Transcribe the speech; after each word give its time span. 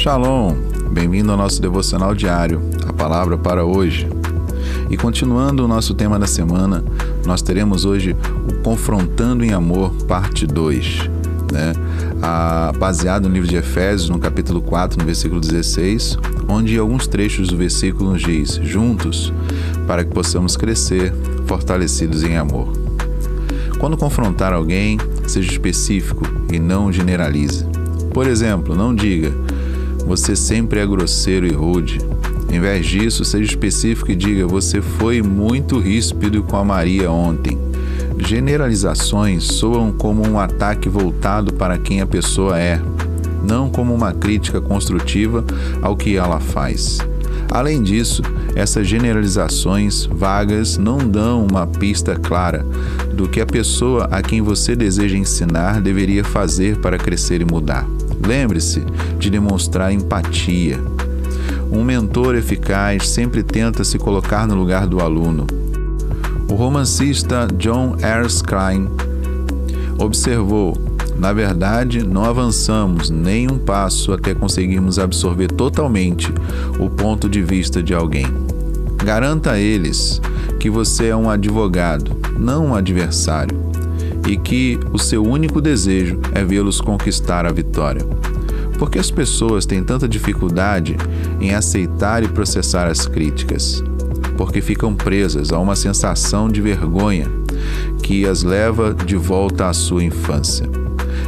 Shalom, 0.00 0.54
bem-vindo 0.90 1.30
ao 1.30 1.36
nosso 1.36 1.60
devocional 1.60 2.14
diário, 2.14 2.62
a 2.88 2.92
palavra 2.92 3.36
para 3.36 3.66
hoje. 3.66 4.08
E 4.88 4.96
continuando 4.96 5.62
o 5.62 5.68
nosso 5.68 5.92
tema 5.92 6.18
da 6.18 6.26
semana, 6.26 6.82
nós 7.26 7.42
teremos 7.42 7.84
hoje 7.84 8.16
o 8.48 8.62
Confrontando 8.62 9.44
em 9.44 9.52
Amor, 9.52 9.92
parte 10.08 10.46
2, 10.46 11.00
né? 11.52 11.74
Ah, 12.22 12.72
baseado 12.78 13.28
no 13.28 13.34
livro 13.34 13.46
de 13.46 13.56
Efésios, 13.56 14.08
no 14.08 14.18
capítulo 14.18 14.62
4, 14.62 14.98
no 14.98 15.04
versículo 15.04 15.38
16, 15.38 16.16
onde 16.48 16.78
alguns 16.78 17.06
trechos 17.06 17.48
do 17.48 17.58
versículo 17.58 18.12
nos 18.12 18.22
diz: 18.22 18.54
Juntos, 18.62 19.30
para 19.86 20.02
que 20.02 20.14
possamos 20.14 20.56
crescer, 20.56 21.12
fortalecidos 21.44 22.24
em 22.24 22.38
amor. 22.38 22.72
Quando 23.78 23.98
confrontar 23.98 24.54
alguém, 24.54 24.96
seja 25.26 25.52
específico 25.52 26.24
e 26.50 26.58
não 26.58 26.90
generalize. 26.90 27.66
Por 28.14 28.26
exemplo, 28.26 28.74
não 28.74 28.94
diga: 28.94 29.30
Você 30.10 30.34
sempre 30.34 30.80
é 30.80 30.86
grosseiro 30.86 31.46
e 31.46 31.52
rude. 31.52 32.00
Em 32.50 32.58
vez 32.58 32.84
disso, 32.84 33.24
seja 33.24 33.44
específico 33.44 34.10
e 34.10 34.16
diga: 34.16 34.44
Você 34.44 34.82
foi 34.82 35.22
muito 35.22 35.78
ríspido 35.78 36.42
com 36.42 36.56
a 36.56 36.64
Maria 36.64 37.08
ontem. 37.12 37.56
Generalizações 38.18 39.44
soam 39.44 39.92
como 39.92 40.28
um 40.28 40.36
ataque 40.36 40.88
voltado 40.88 41.54
para 41.54 41.78
quem 41.78 42.00
a 42.00 42.06
pessoa 42.08 42.58
é, 42.58 42.82
não 43.44 43.70
como 43.70 43.94
uma 43.94 44.12
crítica 44.12 44.60
construtiva 44.60 45.44
ao 45.80 45.96
que 45.96 46.16
ela 46.16 46.40
faz. 46.40 46.98
Além 47.48 47.80
disso, 47.80 48.20
essas 48.56 48.88
generalizações 48.88 50.06
vagas 50.06 50.76
não 50.76 50.98
dão 50.98 51.46
uma 51.48 51.68
pista 51.68 52.16
clara 52.16 52.66
do 53.14 53.28
que 53.28 53.40
a 53.40 53.46
pessoa 53.46 54.08
a 54.10 54.20
quem 54.20 54.42
você 54.42 54.74
deseja 54.74 55.16
ensinar 55.16 55.80
deveria 55.80 56.24
fazer 56.24 56.78
para 56.78 56.98
crescer 56.98 57.40
e 57.40 57.44
mudar. 57.44 57.86
Lembre-se 58.26 58.84
de 59.18 59.30
demonstrar 59.30 59.92
empatia. 59.92 60.78
Um 61.70 61.84
mentor 61.84 62.34
eficaz 62.34 63.08
sempre 63.08 63.42
tenta 63.42 63.84
se 63.84 63.98
colocar 63.98 64.46
no 64.46 64.54
lugar 64.54 64.86
do 64.86 65.00
aluno. 65.00 65.46
O 66.48 66.54
romancista 66.54 67.46
John 67.56 67.96
Erskine 68.02 68.88
observou: 69.98 70.74
na 71.20 71.34
verdade, 71.34 72.02
não 72.02 72.24
avançamos 72.24 73.10
nem 73.10 73.46
um 73.50 73.58
passo 73.58 74.10
até 74.12 74.34
conseguirmos 74.34 74.98
absorver 74.98 75.48
totalmente 75.48 76.32
o 76.78 76.88
ponto 76.88 77.28
de 77.28 77.42
vista 77.42 77.82
de 77.82 77.92
alguém. 77.92 78.26
Garanta 79.04 79.52
a 79.52 79.58
eles 79.58 80.20
que 80.58 80.70
você 80.70 81.08
é 81.08 81.16
um 81.16 81.28
advogado, 81.28 82.16
não 82.38 82.68
um 82.68 82.74
adversário, 82.74 83.69
e 84.28 84.36
que 84.36 84.78
o 84.92 84.98
seu 84.98 85.22
único 85.22 85.60
desejo 85.60 86.20
é 86.32 86.44
vê-los 86.44 86.80
conquistar 86.80 87.46
a 87.46 87.52
vitória. 87.52 88.02
Por 88.78 88.90
que 88.90 88.98
as 88.98 89.10
pessoas 89.10 89.66
têm 89.66 89.82
tanta 89.82 90.08
dificuldade 90.08 90.96
em 91.40 91.54
aceitar 91.54 92.22
e 92.22 92.28
processar 92.28 92.86
as 92.86 93.06
críticas? 93.06 93.82
Porque 94.36 94.60
ficam 94.60 94.94
presas 94.94 95.52
a 95.52 95.58
uma 95.58 95.76
sensação 95.76 96.48
de 96.48 96.60
vergonha 96.60 97.26
que 98.02 98.26
as 98.26 98.42
leva 98.42 98.94
de 98.94 99.16
volta 99.16 99.68
à 99.68 99.72
sua 99.72 100.02
infância. 100.02 100.68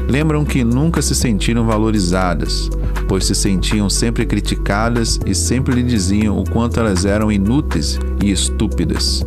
Lembram 0.09 0.45
que 0.45 0.65
nunca 0.65 1.03
se 1.03 1.15
sentiram 1.15 1.67
valorizadas, 1.67 2.71
pois 3.13 3.27
se 3.27 3.35
sentiam 3.35 3.91
sempre 3.91 4.25
criticadas 4.25 5.21
e 5.27 5.35
sempre 5.35 5.75
lhe 5.75 5.83
diziam 5.83 6.39
o 6.39 6.49
quanto 6.49 6.81
elas 6.81 7.05
eram 7.05 7.31
inúteis 7.31 7.99
e 8.25 8.31
estúpidas, 8.31 9.23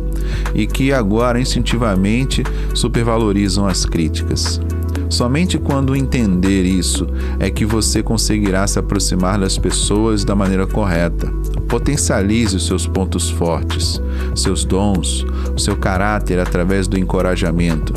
e 0.52 0.66
que 0.66 0.92
agora 0.92 1.40
instintivamente 1.40 2.42
supervalorizam 2.74 3.64
as 3.64 3.86
críticas. 3.86 4.60
Somente 5.08 5.58
quando 5.58 5.94
entender 5.94 6.64
isso 6.64 7.06
é 7.38 7.50
que 7.50 7.64
você 7.64 8.02
conseguirá 8.02 8.66
se 8.66 8.78
aproximar 8.78 9.38
das 9.38 9.56
pessoas 9.56 10.24
da 10.24 10.34
maneira 10.34 10.66
correta. 10.66 11.32
Potencialize 11.68 12.56
os 12.56 12.66
seus 12.66 12.86
pontos 12.86 13.30
fortes, 13.30 14.00
seus 14.34 14.64
dons, 14.64 15.24
o 15.54 15.58
seu 15.58 15.76
caráter 15.76 16.38
através 16.38 16.86
do 16.86 16.98
encorajamento. 16.98 17.92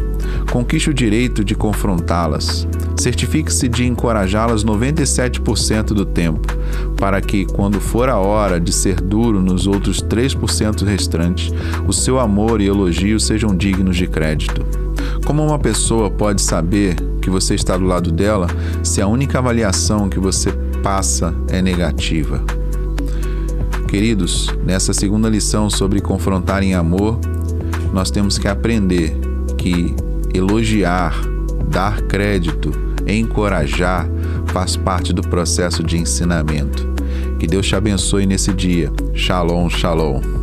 Conquiste 0.52 0.90
o 0.90 0.94
direito 0.94 1.44
de 1.44 1.56
confrontá-las. 1.56 2.68
Certifique-se 2.98 3.68
de 3.70 3.86
encorajá-las 3.86 4.66
97% 4.66 5.94
do 5.94 6.06
tempo, 6.06 6.48
para 6.98 7.22
que, 7.22 7.46
quando 7.46 7.80
for 7.80 8.10
a 8.10 8.18
hora 8.18 8.60
de 8.60 8.74
ser 8.74 9.00
duro 9.00 9.42
nos 9.42 9.68
outros 9.68 10.02
3% 10.04 10.84
restantes, 10.84 11.54
o 11.88 11.94
seu 11.94 12.20
amor 12.20 12.60
e 12.60 12.68
elogio 12.68 13.20
sejam 13.20 13.56
dignos 13.56 13.96
de 13.96 14.06
crédito. 14.06 14.89
Como 15.30 15.46
uma 15.46 15.60
pessoa 15.60 16.10
pode 16.10 16.42
saber 16.42 16.96
que 17.22 17.30
você 17.30 17.54
está 17.54 17.78
do 17.78 17.86
lado 17.86 18.12
dela 18.12 18.48
se 18.82 19.00
a 19.00 19.06
única 19.06 19.38
avaliação 19.38 20.10
que 20.10 20.20
você 20.20 20.52
passa 20.82 21.36
é 21.50 21.62
negativa? 21.62 22.44
Queridos, 23.88 24.48
nessa 24.66 24.92
segunda 24.92 25.30
lição 25.30 25.70
sobre 25.70 26.02
confrontar 26.02 26.64
em 26.64 26.74
amor, 26.74 27.20
nós 27.94 28.10
temos 28.10 28.40
que 28.40 28.48
aprender 28.48 29.16
que 29.56 29.96
elogiar, 30.34 31.14
dar 31.70 32.02
crédito, 32.02 32.72
encorajar 33.06 34.10
faz 34.48 34.76
parte 34.76 35.14
do 35.14 35.22
processo 35.22 35.84
de 35.84 35.96
ensinamento. 35.96 36.90
Que 37.38 37.46
Deus 37.46 37.68
te 37.68 37.76
abençoe 37.76 38.26
nesse 38.26 38.52
dia. 38.52 38.92
Shalom, 39.14 39.70
shalom. 39.70 40.39